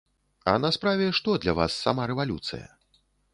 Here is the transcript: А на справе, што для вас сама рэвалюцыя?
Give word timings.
А 0.53 0.53
на 0.63 0.71
справе, 0.77 1.09
што 1.17 1.35
для 1.43 1.55
вас 1.59 1.75
сама 1.85 2.09
рэвалюцыя? 2.13 2.67